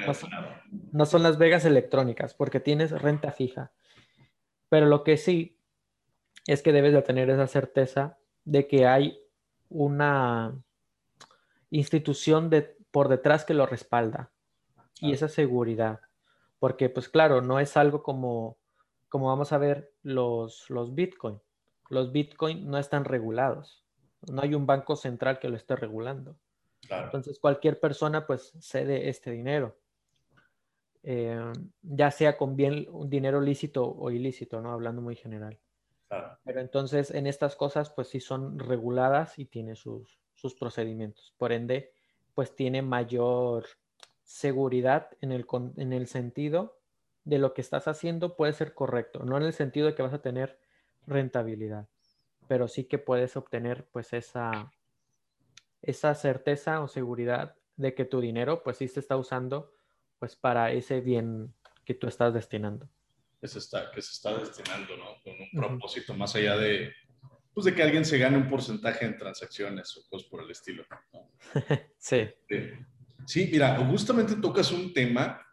[0.93, 3.73] no, son, Las Vegas electrónicas, porque tienes renta fija.
[4.69, 5.59] Pero lo que sí
[6.47, 9.19] es que debes de tener esa certeza de que hay
[9.71, 10.55] una
[11.73, 14.31] institución de, por detrás que lo respalda
[15.01, 16.01] y esa seguridad.
[16.61, 18.57] Porque, pues claro, no es algo como,
[19.09, 21.41] como vamos a ver los, los Bitcoin
[21.93, 23.85] los Bitcoin no están regulados.
[24.31, 26.39] No hay un banco central que lo esté regulando.
[26.89, 29.77] Entonces cualquier persona pues cede este dinero.
[31.03, 34.73] Eh, ya sea con bien un dinero lícito o ilícito, ¿no?
[34.73, 35.59] Hablando muy general.
[36.45, 41.33] Pero entonces en estas cosas pues sí son reguladas y tiene sus, sus procedimientos.
[41.39, 41.93] Por ende,
[42.35, 43.65] pues tiene mayor
[44.25, 46.79] seguridad en el, en el sentido
[47.25, 50.13] de lo que estás haciendo puede ser correcto, no en el sentido de que vas
[50.13, 50.59] a tener
[51.07, 51.87] rentabilidad,
[52.49, 54.73] pero sí que puedes obtener pues esa,
[55.83, 59.73] esa certeza o seguridad de que tu dinero pues sí se está usando
[60.19, 62.89] pues para ese bien que tú estás destinando.
[63.41, 65.21] Que se está, que se está destinando, ¿no?
[65.23, 66.93] Con un propósito más allá de,
[67.55, 70.85] pues de que alguien se gane un porcentaje en transacciones o cosas por el estilo.
[71.99, 72.29] sí.
[73.27, 73.49] sí.
[73.53, 75.47] mira, justamente tocas un tema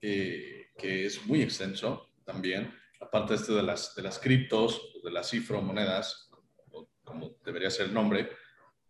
[0.00, 5.28] eh, que es muy extenso también, aparte este de las, de las criptos, de las
[5.28, 6.30] cifromonedas,
[7.04, 8.30] como debería ser el nombre,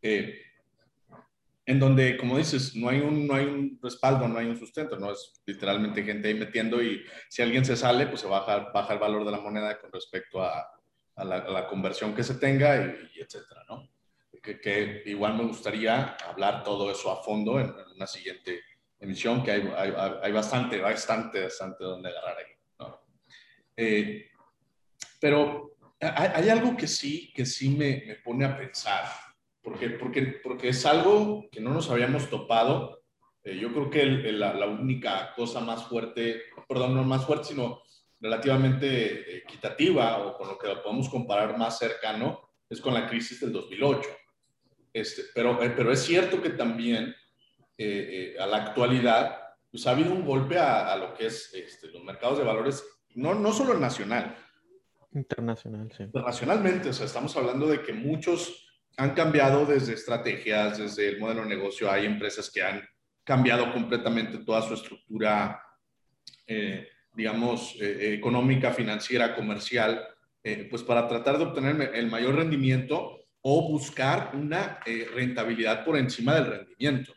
[0.00, 0.40] eh,
[1.64, 4.98] en donde, como dices, no hay, un, no hay un respaldo, no hay un sustento,
[4.98, 8.92] no es literalmente gente ahí metiendo y si alguien se sale, pues se baja, baja
[8.92, 10.64] el valor de la moneda con respecto a,
[11.16, 12.76] a, la, conversión que se tenga
[13.14, 13.88] y, etcétera, ¿no?
[14.42, 18.60] Que, que, igual me gustaría hablar todo eso a fondo en, una siguiente
[18.98, 23.00] emisión, que hay, hay, hay, bastante, bastante, bastante donde agarrar ahí, ¿no?
[23.76, 24.30] Eh,
[25.20, 29.04] pero hay, algo que sí, que sí me, me, pone a pensar
[29.62, 33.02] porque, porque, porque es algo que no nos habíamos topado.
[33.44, 37.82] Eh, yo creo que la, la, única cosa más fuerte, perdón, no más fuerte, sino
[38.22, 43.40] relativamente equitativa o con lo que lo podemos comparar más cercano es con la crisis
[43.40, 44.08] del 2008.
[44.94, 47.14] Este, pero, eh, pero es cierto que también
[47.76, 51.88] eh, a la actualidad pues ha habido un golpe a, a lo que es este,
[51.88, 54.36] los mercados de valores, no, no solo nacional.
[55.12, 56.04] Internacional, sí.
[56.04, 61.42] Internacionalmente, o sea, estamos hablando de que muchos han cambiado desde estrategias, desde el modelo
[61.42, 61.90] de negocio.
[61.90, 62.82] Hay empresas que han
[63.24, 65.62] cambiado completamente toda su estructura,
[66.46, 70.06] eh, digamos, eh, económica, financiera, comercial,
[70.44, 74.80] eh, pues para tratar de obtener el mayor rendimiento o buscar una
[75.14, 77.12] rentabilidad por encima del rendimiento.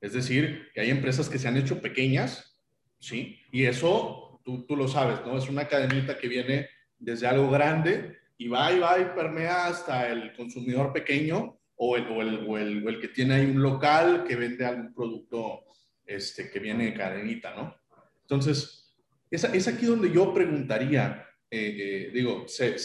[0.00, 2.58] Es decir, que hay empresas que se han hecho pequeñas,
[2.98, 3.40] ¿sí?
[3.52, 5.36] Y eso, tú, tú lo sabes, ¿no?
[5.36, 10.08] Es una cadenita que viene desde algo grande y va y va y permea hasta
[10.08, 14.94] el consumidor pequeño o el, el, el que tiene ahí un local que vende algún
[14.94, 15.64] producto
[16.04, 17.76] este, que viene de cadenita, ¿no?
[18.22, 18.85] Entonces,
[19.30, 22.76] es, aquí donde yo preguntaría, eh, eh, digo, sé,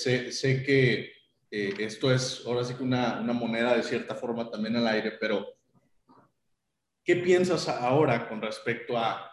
[0.64, 1.12] que
[1.50, 5.14] eh, esto es ahora sí que una, una moneda de cierta forma también al aire,
[5.20, 5.46] pero
[7.04, 9.30] ¿qué piensas ahora con respecto a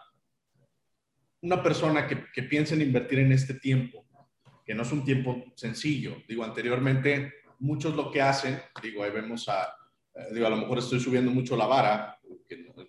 [1.41, 4.05] una persona que, que piensa en invertir en este tiempo?
[4.69, 6.17] que no es un tiempo sencillo.
[6.27, 9.67] Digo, anteriormente muchos lo que hacen, digo, ahí vemos a,
[10.15, 12.19] eh, digo, a lo mejor estoy subiendo mucho la vara,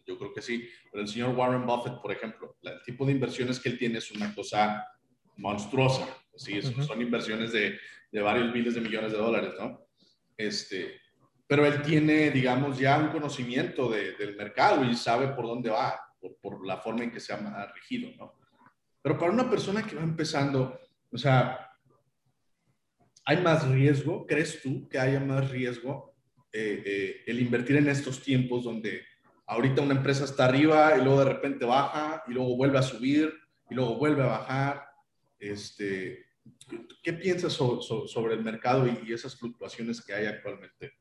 [0.06, 3.60] yo creo que sí, pero el señor Warren Buffett, por ejemplo, el tipo de inversiones
[3.60, 4.86] que él tiene es una cosa
[5.36, 6.06] monstruosa,
[6.36, 6.60] ¿sí?
[6.62, 7.78] son inversiones de,
[8.10, 9.86] de, varios miles de millones de dólares, ¿no?
[10.36, 11.00] Este,
[11.46, 16.00] pero él tiene, digamos, ya un conocimiento de, del mercado y sabe por dónde va,
[16.20, 18.38] por, por la forma en que se ha regido, ¿no?
[19.02, 20.78] Pero para una persona que va empezando,
[21.10, 21.70] o sea,
[23.30, 24.26] ¿Hay más riesgo?
[24.26, 26.09] ¿Crees tú que haya más riesgo
[26.52, 29.02] eh, eh, el invertir en estos tiempos donde
[29.46, 33.32] ahorita una empresa está arriba y luego de repente baja y luego vuelve a subir
[33.68, 34.84] y luego vuelve a bajar?
[35.38, 36.26] Este,
[37.02, 40.92] ¿Qué piensas sobre, el mercado y, esas fluctuaciones que hay actualmente?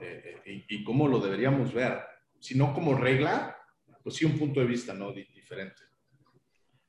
[0.00, 2.00] Eh, y, cómo lo deberíamos ver?
[2.40, 3.56] Si no como regla,
[4.02, 5.12] pues sí un punto de vista ¿no?
[5.12, 5.82] diferente.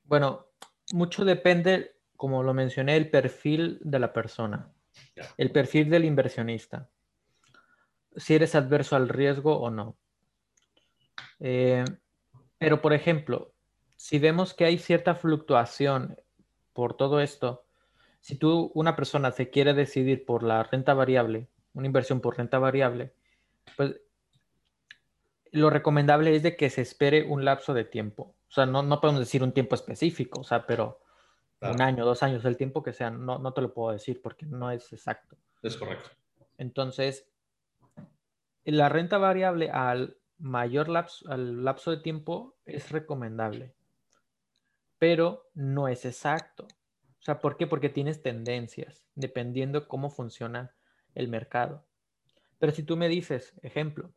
[0.04, 0.48] Bueno,
[0.92, 4.72] mucho depende, como lo mencioné, el perfil de la persona.
[5.36, 6.90] El perfil del inversionista.
[8.16, 9.96] Si eres adverso al riesgo o no.
[11.40, 11.84] Eh,
[12.58, 13.52] pero, por ejemplo,
[13.96, 16.16] si vemos que hay cierta fluctuación
[16.72, 17.64] por todo esto,
[18.20, 22.58] si tú, una persona se quiere decidir por la renta variable, una inversión por renta
[22.58, 23.12] variable,
[23.76, 24.00] pues
[25.52, 28.34] lo recomendable es de que se espere un lapso de tiempo.
[28.48, 31.00] O sea, no, no podemos decir un tiempo específico, o sea, pero
[31.60, 34.46] un año, dos años, el tiempo que sea, no, no te lo puedo decir porque
[34.46, 35.36] no es exacto.
[35.62, 36.10] Es correcto.
[36.58, 37.28] Entonces,
[38.72, 43.74] la renta variable al mayor lapso, al lapso de tiempo es recomendable,
[44.98, 46.66] pero no es exacto.
[47.20, 47.66] O sea, ¿por qué?
[47.66, 50.74] Porque tienes tendencias, dependiendo cómo funciona
[51.14, 51.84] el mercado.
[52.58, 54.12] Pero si tú me dices, ejemplo,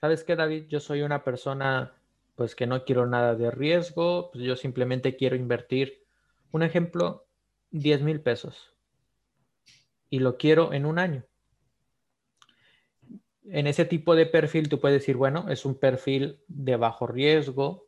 [0.00, 0.66] ¿sabes qué, David?
[0.68, 1.94] Yo soy una persona,
[2.36, 6.04] pues que no quiero nada de riesgo, pues yo simplemente quiero invertir
[6.52, 7.26] un ejemplo,
[7.70, 8.74] 10 mil pesos
[10.10, 11.24] y lo quiero en un año.
[13.44, 17.86] En ese tipo de perfil tú puedes decir, bueno, es un perfil de bajo riesgo,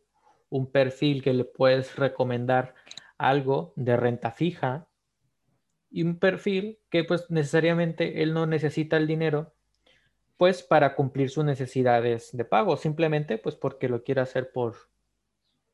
[0.49, 2.75] un perfil que le puedes recomendar
[3.19, 4.89] algo de renta fija
[5.91, 9.55] y un perfil que pues necesariamente él no necesita el dinero
[10.37, 14.75] pues para cumplir sus necesidades de pago, simplemente pues porque lo quiere hacer por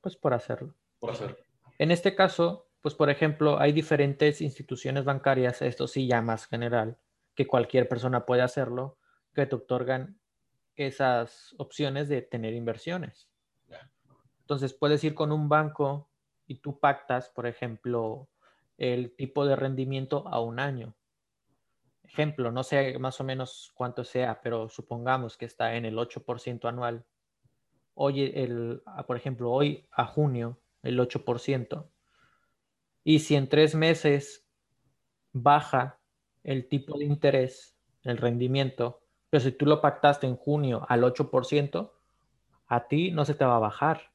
[0.02, 0.74] pues por hacerlo.
[0.98, 1.38] Por hacerlo.
[1.78, 6.98] En este caso, pues por ejemplo, hay diferentes instituciones bancarias, esto sí ya más general,
[7.34, 8.97] que cualquier persona puede hacerlo,
[9.42, 10.18] que te otorgan
[10.74, 13.28] esas opciones de tener inversiones.
[14.40, 16.10] Entonces puedes ir con un banco
[16.46, 18.28] y tú pactas, por ejemplo,
[18.78, 20.96] el tipo de rendimiento a un año.
[22.02, 26.68] Ejemplo, no sé más o menos cuánto sea, pero supongamos que está en el 8%
[26.68, 27.04] anual.
[27.94, 31.90] Hoy, el, por ejemplo, hoy a junio, el 8%.
[33.04, 34.48] Y si en tres meses
[35.32, 36.00] baja
[36.42, 41.90] el tipo de interés, el rendimiento, pero si tú lo pactaste en junio al 8%,
[42.68, 44.10] a ti no se te va a bajar.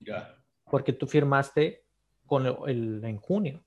[0.00, 0.36] Ya.
[0.70, 1.84] Porque tú firmaste
[2.26, 3.62] con el, en junio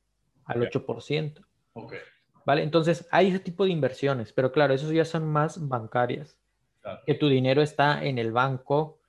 [0.46, 1.46] al 8%.
[1.74, 2.00] Okay.
[2.46, 2.64] ¿Vale?
[2.64, 6.38] Entonces hay ese tipo de inversiones, pero claro, esos ya son más bancarias.
[7.06, 9.00] Que tu dinero está en el banco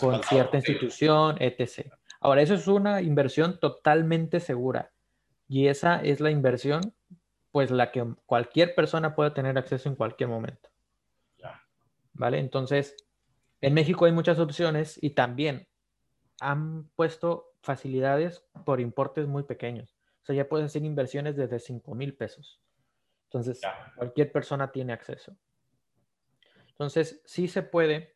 [0.00, 1.92] con cierta institución, etc.
[2.20, 4.90] Ahora, eso es una inversión totalmente segura
[5.48, 6.94] y esa es la inversión,
[7.52, 10.71] pues la que cualquier persona puede tener acceso en cualquier momento.
[12.12, 12.38] ¿Vale?
[12.38, 12.96] Entonces,
[13.60, 15.68] en México hay muchas opciones y también
[16.40, 19.96] han puesto facilidades por importes muy pequeños.
[20.22, 22.60] O sea, ya puedes hacer inversiones desde 5 mil pesos.
[23.24, 23.60] Entonces,
[23.96, 25.36] cualquier persona tiene acceso.
[26.68, 28.14] Entonces, sí se puede,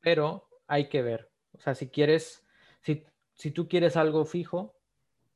[0.00, 1.30] pero hay que ver.
[1.52, 2.46] O sea, si quieres,
[2.80, 4.76] si, si tú quieres algo fijo,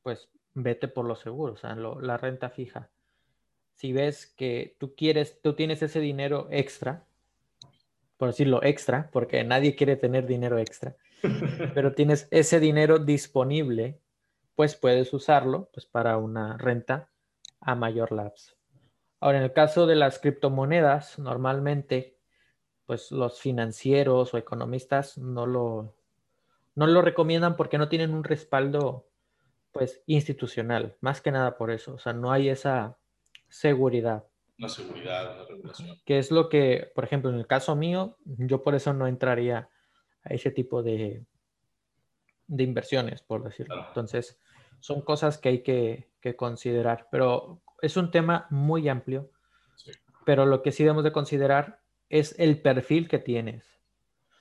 [0.03, 2.91] pues vete por lo seguro, o sea, la renta fija.
[3.75, 7.07] Si ves que tú quieres, tú tienes ese dinero extra,
[8.21, 10.95] por decirlo extra, porque nadie quiere tener dinero extra,
[11.75, 13.99] pero tienes ese dinero disponible,
[14.55, 17.09] pues puedes usarlo pues, para una renta
[17.63, 18.57] a mayor lapso.
[19.21, 22.19] Ahora, en el caso de las criptomonedas, normalmente,
[22.85, 25.95] pues los financieros o economistas no lo,
[26.75, 29.09] no lo recomiendan porque no tienen un respaldo,
[29.73, 31.95] pues, institucional, más que nada por eso.
[31.95, 32.99] O sea, no hay esa
[33.49, 34.25] seguridad.
[34.61, 35.99] La seguridad, la regulación.
[36.05, 39.71] Que es lo que, por ejemplo, en el caso mío, yo por eso no entraría
[40.23, 41.25] a ese tipo de,
[42.47, 43.87] de inversiones, por decirlo.
[43.89, 44.39] Entonces,
[44.81, 49.31] son cosas que hay que, considerar, pero es un tema muy amplio,
[50.27, 53.65] pero lo que sí debemos de considerar es el perfil que tienes.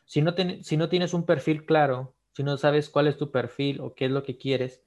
[0.03, 3.79] Si no, si no tienes un perfil claro, si no sabes cuál es tu perfil
[3.79, 4.83] o qué es lo que quieres,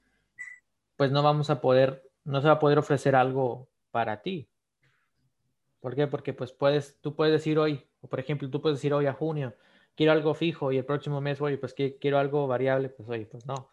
[0.97, 4.47] pues no vamos a poder, no se va a poder ofrecer algo para ti.
[5.83, 6.07] ¿Por qué?
[6.07, 9.11] Porque pues puedes, tú puedes decir hoy, o por ejemplo, tú puedes decir hoy a
[9.11, 9.53] junio,
[9.97, 13.45] quiero algo fijo y el próximo mes, oye, pues quiero algo variable, pues oye, pues
[13.45, 13.69] no.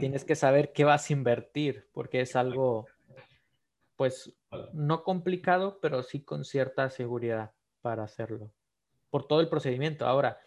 [0.00, 2.86] tienes que saber qué vas a invertir, porque es algo,
[3.96, 4.34] pues,
[4.72, 8.50] no complicado, pero sí con cierta seguridad para hacerlo,
[9.10, 10.06] por todo el procedimiento.
[10.06, 10.38] Ahora,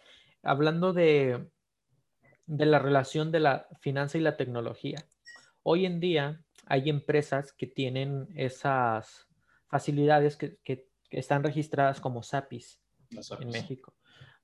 [0.42, 1.46] hablando de,
[2.46, 4.98] de la relación de la finanza y la tecnología,
[5.62, 9.28] hoy en día hay empresas que tienen esas
[9.68, 10.88] facilidades que, que,
[11.18, 12.80] están registradas como SAPIs
[13.40, 13.94] en México.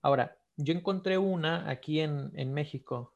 [0.00, 3.14] Ahora, yo encontré una aquí en, en México,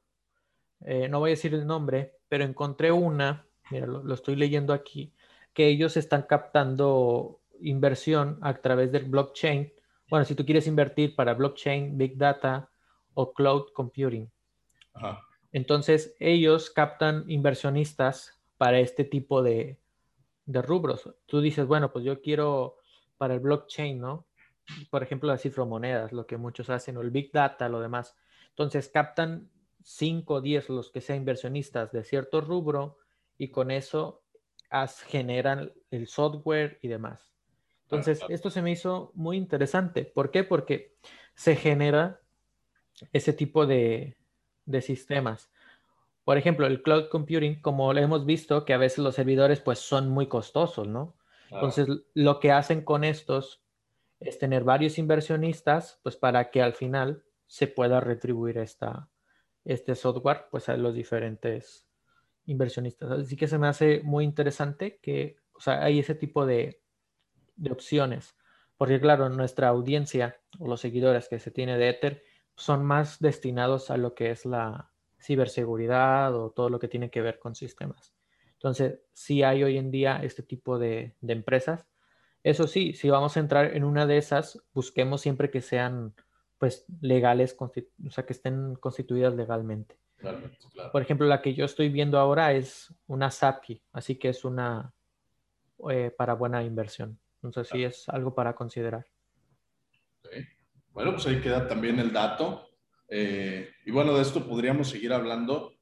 [0.84, 5.14] eh, no voy a decir el nombre, pero encontré una, mira, lo, estoy leyendo aquí,
[5.52, 9.72] que ellos están captando inversión a través del blockchain.
[10.08, 12.70] Bueno, si tú quieres invertir para blockchain, big data
[13.14, 14.30] o cloud computing.
[15.52, 19.78] Entonces, ellos captan inversionistas para este tipo de,
[20.44, 21.10] de rubros.
[21.26, 22.76] Tú dices, bueno, pues yo quiero
[23.18, 24.26] para el blockchain, ¿no?
[24.90, 28.16] por ejemplo, las cifromonedas, lo que muchos hacen, o el Big Data, lo demás.
[28.50, 29.50] Entonces captan
[29.82, 32.98] 5 o 10 los que sean inversionistas de cierto rubro
[33.38, 34.22] y con eso
[35.06, 37.32] generan el software y demás.
[37.82, 40.04] Entonces, esto se me hizo muy interesante.
[40.04, 40.42] ¿Por qué?
[40.42, 40.96] Porque
[41.36, 42.20] se genera
[43.12, 44.16] ese tipo de,
[44.64, 45.52] de sistemas.
[46.24, 49.78] Por ejemplo, el cloud computing, como lo hemos visto, que a veces los servidores pues
[49.78, 51.15] son muy costosos, ¿no?
[51.50, 53.62] Entonces, lo que hacen con estos
[54.20, 59.08] es tener varios inversionistas, pues para que al final se pueda retribuir esta,
[59.64, 61.86] este software pues a los diferentes
[62.46, 63.10] inversionistas.
[63.10, 66.82] Así que se me hace muy interesante que o sea, hay ese tipo de,
[67.56, 68.36] de opciones,
[68.76, 72.22] porque claro, nuestra audiencia o los seguidores que se tiene de Ether
[72.56, 77.22] son más destinados a lo que es la ciberseguridad o todo lo que tiene que
[77.22, 78.15] ver con sistemas.
[78.56, 81.86] Entonces, sí hay hoy en día este tipo de, de empresas
[82.46, 86.14] eso sí, si vamos a entrar en una de esas, busquemos siempre que sean
[86.58, 87.72] pues legales, o
[88.08, 89.98] sea, que estén constituidas legalmente.
[90.92, 94.94] Por ejemplo, la que yo estoy viendo ahora es una SAPI, así que es una
[95.90, 97.18] eh, para buena inversión.
[97.42, 99.08] Entonces sí es algo para considerar.
[100.92, 102.68] Bueno, pues ahí queda también el dato.
[103.08, 105.75] Eh, y bueno, de esto podríamos seguir hablando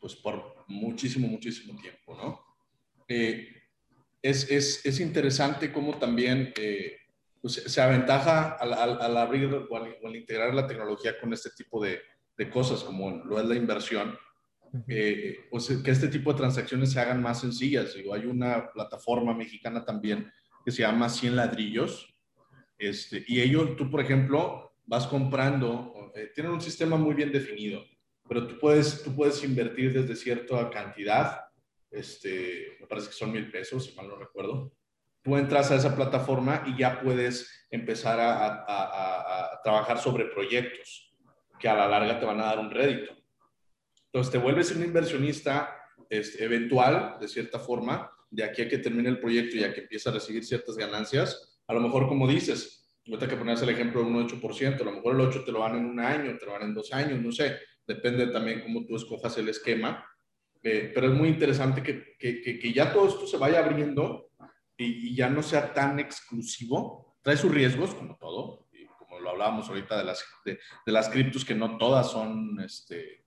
[0.00, 2.40] pues por muchísimo, muchísimo tiempo, ¿no?
[3.08, 3.48] Eh,
[4.22, 6.96] es, es, es interesante cómo también eh,
[7.40, 12.00] pues, se aventaja al, al, abrir o al, integrar la tecnología con este tipo de,
[12.36, 14.16] de cosas, como lo es la inversión,
[14.88, 17.94] eh, pues, que este tipo de transacciones se hagan más sencillas.
[17.94, 20.30] Digo, hay una plataforma mexicana también
[20.64, 22.14] que se llama 100 ladrillos,
[22.78, 27.84] este, y ellos, tú, por ejemplo, vas comprando, eh, tienen un sistema muy bien definido,
[28.30, 31.50] pero tú puedes, tú puedes invertir desde cierta cantidad
[31.90, 34.72] este, me parece que son mil pesos, si mal no recuerdo.
[35.20, 41.12] Tú entras a esa plataforma y ya puedes empezar a, trabajar sobre proyectos
[41.58, 43.12] que a la larga te van a dar un rédito.
[44.06, 45.76] Entonces te vuelves un inversionista
[46.08, 49.80] este, eventual, de cierta forma, de aquí a que termine el proyecto y a que
[49.80, 51.60] empiece a recibir ciertas ganancias.
[51.66, 54.92] A lo mejor, como dices, ahorita que pones el ejemplo de un 8%, a lo
[54.92, 57.20] mejor el 8 te lo van en un año, te lo van en dos años,
[57.20, 57.58] no sé.
[57.86, 60.06] Depende también cómo tú escojas el esquema
[60.62, 64.30] eh, pero es muy interesante que, que, que, ya todo esto se vaya abriendo
[64.76, 67.16] y, ya no sea tan exclusivo.
[67.22, 71.44] Trae sus riesgos, como todo, y como lo hablábamos ahorita de las, de, las criptos,
[71.44, 73.24] que no todas son este,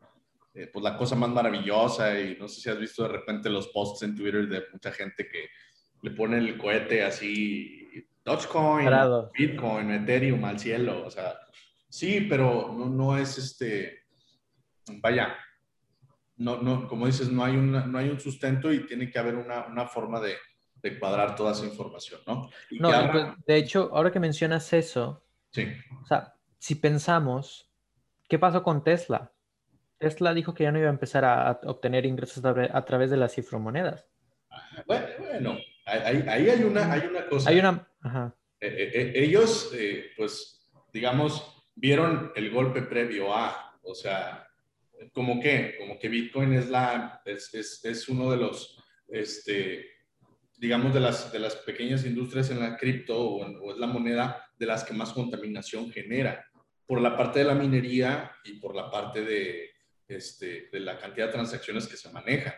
[0.54, 3.68] eh, pues la cosa más maravillosa y no sé si has visto de repente los
[3.70, 5.50] posts en Twitter de mucha gente que
[6.04, 8.90] le pone el cohete así, Dogecoin,
[9.34, 11.36] Bitcoin, Ethereum al cielo, o sea,
[11.90, 14.03] sí, pero no, no es este,
[15.02, 15.36] vaya,
[16.38, 19.36] no, no, como dices, no hay, una, no hay un sustento y tiene que haber
[19.36, 20.36] una, una forma de,
[20.82, 22.50] de, cuadrar toda esa información, ¿no?
[22.72, 25.68] no, pues, de hecho, ahora que mencionas eso, sí.
[26.02, 27.70] o sea, si pensamos,
[28.28, 29.32] ¿qué pasó con Tesla?
[29.98, 33.34] Tesla dijo que ya no iba a empezar a, obtener ingresos a, través de las
[33.34, 34.06] cifromonedas.
[34.86, 37.50] Bueno, bueno ahí, hay, una, hay una cosa.
[37.50, 37.88] Hay una...
[38.60, 39.74] Eh, eh, eh, ellos,
[40.18, 44.48] pues, digamos, vieron el golpe previo a, o sea,
[45.12, 48.78] como que, como que Bitcoin es, la, es, es, es uno de los,
[49.08, 49.86] este,
[50.58, 54.66] digamos, de las, de las pequeñas industrias en la cripto o, es la moneda de
[54.66, 56.46] las que más contaminación genera,
[56.86, 59.72] por la parte de la minería y por la parte de,
[60.08, 62.54] este, de la cantidad de transacciones que se manejan.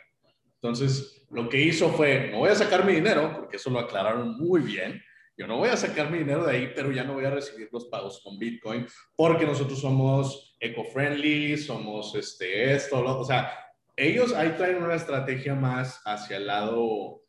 [0.56, 4.38] Entonces, lo que hizo fue, no voy a sacar mi dinero, porque eso lo aclararon
[4.38, 5.02] muy bien,
[5.38, 7.70] yo no voy a sacar mi dinero de ahí, pero ya no voy a recibir
[7.72, 13.52] los pagos con Bitcoin, porque nosotros somos eco-friendly, somos este, esto, lo, o sea,
[13.96, 17.24] ellos ahí traen una estrategia más hacia el lado,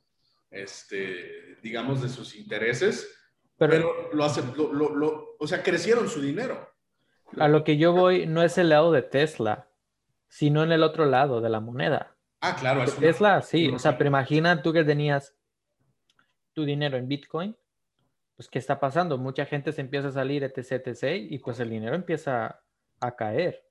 [0.50, 3.08] este, digamos, de sus intereses,
[3.58, 6.70] pero, lo hacen, lo, lo, o sea, crecieron su dinero.
[7.38, 9.68] A lo que yo voy no es el lado de Tesla,
[10.28, 12.16] sino en el otro lado de la moneda.
[12.40, 12.82] Ah, claro.
[12.82, 13.68] Es Tesla, sí.
[13.68, 15.34] O sea, pero imagina tú que tenías
[16.52, 17.56] tu dinero en Bitcoin,
[18.36, 19.16] pues ¿qué está pasando?
[19.16, 22.60] Mucha gente se empieza a salir, etc, etc, y pues el dinero empieza
[23.08, 23.64] a caer.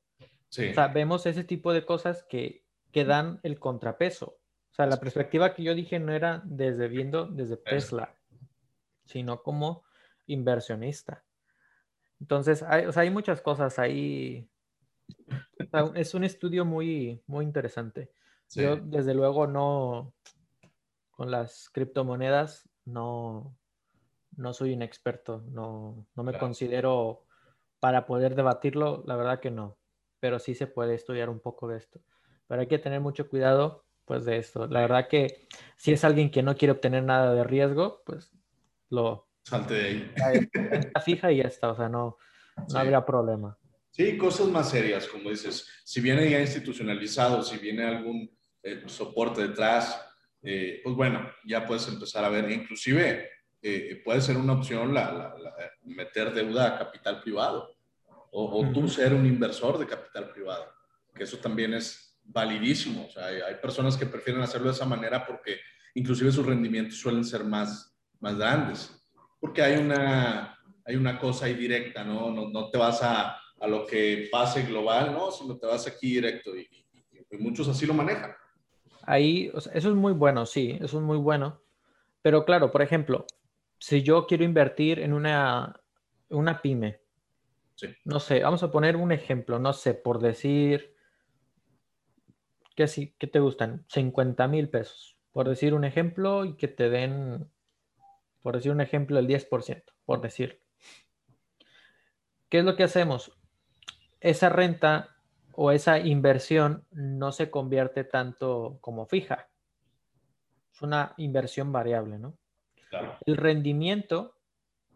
[0.50, 0.70] Sí.
[0.70, 4.38] O sea, vemos ese tipo de cosas que, que dan el contrapeso.
[4.72, 8.16] O sea, la perspectiva que yo dije no era desde viendo desde Tesla,
[9.06, 9.84] sino como
[10.28, 11.24] inversionista.
[12.20, 14.50] Entonces, hay, o sea, hay muchas cosas ahí
[15.96, 18.12] es un estudio muy, muy interesante.
[18.52, 20.14] Yo, desde luego, no,
[21.12, 23.58] con las criptomonedas, no,
[24.38, 27.25] no soy un experto, no, no me considero
[27.86, 29.78] para poder debatirlo, la verdad que no,
[30.20, 32.02] pero sí se puede estudiar un poco de esto.
[32.48, 34.66] Pero hay que tener mucho cuidado, pues, de esto.
[34.66, 38.32] La verdad que si es alguien que no quiere obtener nada de riesgo, pues
[38.90, 39.30] lo...
[39.44, 40.50] Salte de ahí.
[41.06, 42.18] fija y ya está, o sea, no,
[42.74, 43.56] no habría problema.
[43.92, 45.70] Sí, cosas más serias, como dices.
[45.84, 50.04] Si viene ya institucionalizado, si viene algún eh, soporte detrás,
[50.42, 52.50] eh, pues bueno, ya puedes empezar a ver.
[52.50, 53.30] Inclusive
[53.62, 55.36] eh, puede ser una opción la,
[55.84, 57.75] meter deuda a capital privado
[58.38, 60.66] o, tú ser un inversor de capital privado,
[61.14, 63.06] que eso también es validísimo.
[63.06, 65.60] O sea, hay, hay, personas que prefieren hacerlo de esa manera porque
[65.94, 69.08] inclusive sus rendimientos suelen ser más, más grandes,
[69.40, 72.32] porque hay una, hay una cosa ahí directa, ¿no?
[72.32, 75.32] No, no te vas a a lo que pase global, ¿no?
[75.32, 76.68] Sino te vas aquí directo y,
[77.38, 78.34] muchos así lo manejan.
[79.02, 81.62] Ahí, eso es muy bueno, sí, eso es muy bueno.
[82.22, 83.26] Pero claro, por ejemplo,
[83.78, 85.82] si yo quiero invertir en una,
[86.30, 87.02] una pyme,
[88.04, 90.96] no sé, vamos a poner un ejemplo, no sé, por decir,
[92.76, 93.86] ¿qué, sí, ¿qué te gustan?
[93.90, 97.50] 50 mil pesos, por decir un ejemplo y que te den,
[98.42, 100.62] por decir un ejemplo, el 10%, por decir.
[102.50, 103.32] ¿Qué es lo que hacemos?
[104.26, 105.16] esa renta
[105.54, 109.50] o esa inversión no se convierte tanto como fija.
[110.74, 112.36] Es una inversión variable, ¿no?
[113.26, 114.36] El rendimiento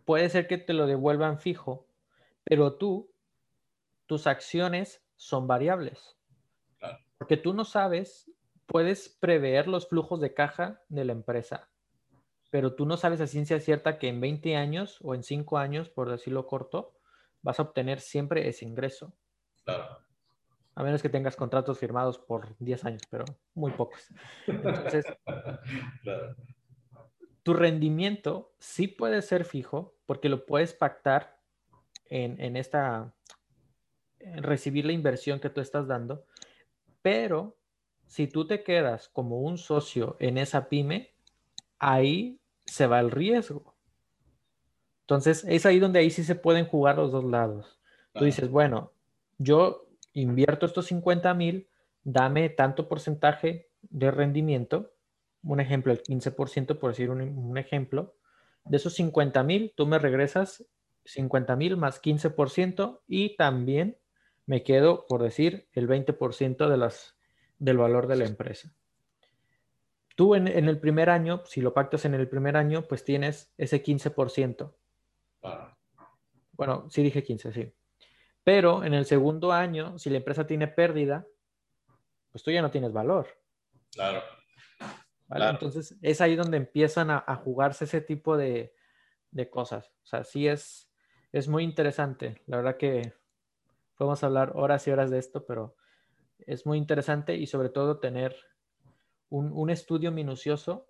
[0.03, 1.87] puede ser que te lo devuelvan fijo,
[2.49, 3.13] pero tú,
[4.07, 6.17] tus acciones son variables.
[7.19, 8.31] Porque tú no sabes,
[8.65, 11.69] puedes prever los flujos de caja de la empresa,
[12.49, 15.89] pero tú no sabes a ciencia cierta que en 20 años o en 5 años,
[15.89, 16.97] por decirlo corto,
[17.43, 19.13] vas a obtener siempre ese ingreso.
[19.63, 19.99] Claro.
[20.73, 24.07] A menos que tengas contratos firmados por 10 años, pero muy pocos.
[24.47, 25.05] Entonces,
[27.43, 31.38] tu rendimiento sí puede ser fijo porque lo puedes pactar
[32.09, 33.13] en, en esta,
[34.19, 36.25] en recibir la inversión que tú estás dando,
[37.01, 37.57] pero
[38.07, 41.13] si tú te quedas como un socio en esa pyme,
[41.77, 43.75] ahí se va el riesgo.
[45.01, 47.79] Entonces, es ahí donde ahí sí se pueden jugar los dos lados.
[48.13, 48.91] Tú dices, bueno,
[49.37, 51.67] yo invierto estos 50 mil,
[52.03, 54.91] dame tanto porcentaje de rendimiento,
[55.43, 58.15] un ejemplo, el 15% por decir un, ejemplo,
[58.65, 60.65] de esos 50 mil, tú me regresas
[61.09, 63.97] 50 mil más 15% y también
[64.45, 67.17] me quedo, por decir, el 20% de las,
[67.57, 68.73] del valor de la empresa.
[70.15, 73.53] Tú en, en, el primer año, si lo pactas en el primer año, pues tienes
[73.57, 74.73] ese 15%.
[76.53, 77.73] Bueno, sí dije 15, sí.
[78.43, 81.25] Pero en el segundo año, si la empresa tiene pérdida,
[82.31, 83.27] pues tú ya no tienes valor.
[83.91, 84.21] Claro.
[85.29, 88.73] Entonces es ahí donde empiezan a, jugarse ese tipo de,
[89.51, 89.87] cosas.
[90.03, 90.88] O sea, sí es,
[91.31, 92.41] es muy interesante.
[92.47, 93.13] La verdad que
[93.97, 95.75] podemos hablar horas y horas de esto, pero
[96.39, 98.35] es muy interesante y sobre todo tener
[99.29, 100.87] un, un estudio minucioso,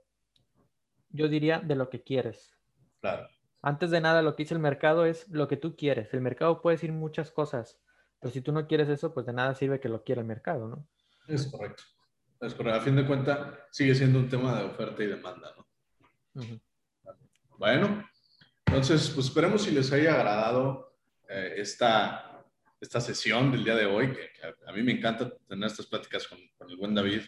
[1.10, 2.56] yo diría, de lo que quieres.
[3.02, 3.28] Claro.
[3.62, 6.14] Antes de nada, lo que dice el mercado es lo que tú quieres.
[6.14, 7.80] El mercado puede decir muchas cosas,
[8.20, 10.68] pero si tú no quieres eso, pues de nada sirve que lo quiera el mercado,
[10.68, 10.88] ¿no?
[11.28, 11.84] Es correcto.
[12.40, 12.80] Es correcto.
[12.80, 15.68] A fin de cuentas, sigue siendo un tema de oferta y demanda, ¿no?
[17.58, 18.06] Bueno,
[18.66, 20.94] entonces, pues esperemos si les haya agradado
[21.28, 22.44] eh, esta,
[22.80, 24.30] esta sesión del día de hoy, que,
[24.68, 26.40] a, mí me encanta tener estas pláticas con,
[26.70, 27.22] el buen David,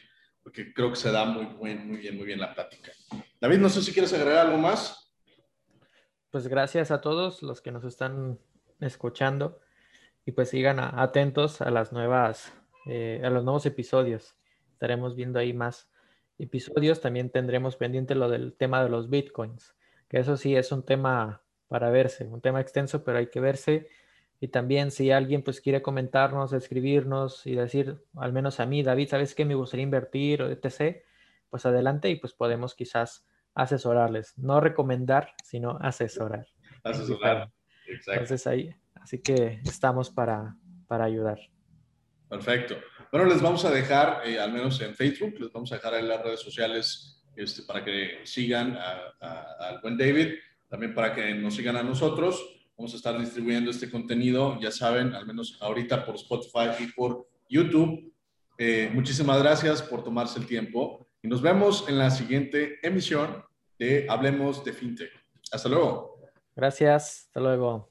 [0.43, 2.91] porque creo que se da muy, muy, muy bien, muy bien la plática.
[3.39, 5.11] David, no sé si quieres agregar algo más.
[6.29, 8.39] Pues gracias a todos los que nos están
[8.79, 9.59] escuchando
[10.25, 12.53] y pues sigan atentos a las nuevas,
[12.85, 14.35] eh, a los nuevos episodios
[14.81, 15.91] estaremos viendo ahí más
[16.39, 17.01] episodios.
[17.01, 19.75] También tendremos pendiente lo del tema de los bitcoins,
[20.11, 23.87] que eso sí es un tema para verse, un tema extenso, pero hay que verse.
[24.41, 29.07] Y también si alguien pues quiere comentarnos, escribirnos y decir, al menos a mí, David,
[29.07, 30.97] ¿sabes qué me gustaría invertir o etc?
[31.49, 34.37] Pues adelante y pues podemos quizás asesorarles.
[34.37, 36.45] No recomendar, sino asesorar.
[36.83, 37.49] Asesorar.
[37.87, 38.11] Exacto.
[38.11, 40.57] Entonces ahí, así que estamos para,
[40.87, 41.39] para ayudar.
[42.27, 42.75] Perfecto.
[43.13, 46.09] Bueno, les vamos a dejar, eh, al menos en Facebook, les vamos a dejar en
[46.09, 50.35] las redes sociales este, para que sigan al buen David,
[50.69, 52.43] también para que nos sigan a nosotros.
[52.77, 57.27] Vamos a estar distribuyendo este contenido, ya saben, al menos ahorita por Spotify y por
[57.49, 58.11] YouTube.
[58.57, 63.43] Eh, muchísimas gracias por tomarse el tiempo y nos vemos en la siguiente emisión
[63.77, 65.11] de Hablemos de FinTech.
[65.51, 66.19] Hasta luego.
[66.55, 67.90] Gracias, hasta luego.